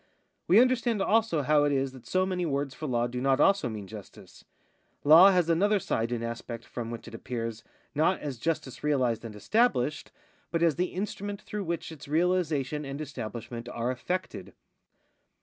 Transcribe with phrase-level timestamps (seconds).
[0.47, 3.69] We understand also how it is that so many words for law do not also
[3.69, 4.43] mean justice;
[5.03, 9.35] law has another side and aspect from which it appears, not as justice realised and
[9.35, 10.11] established,
[10.49, 14.53] but as the instrument through which its realisation and establishment are effected.